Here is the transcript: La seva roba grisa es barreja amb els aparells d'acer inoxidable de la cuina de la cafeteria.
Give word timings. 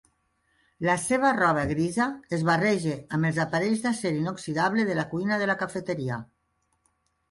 La 0.87 0.95
seva 1.01 1.33
roba 1.39 1.65
grisa 1.73 2.07
es 2.39 2.47
barreja 2.49 2.97
amb 3.19 3.31
els 3.31 3.39
aparells 3.47 3.87
d'acer 3.87 4.17
inoxidable 4.25 4.91
de 4.93 5.01
la 5.05 5.09
cuina 5.17 5.43
de 5.45 5.55
la 5.55 5.63
cafeteria. 5.65 6.23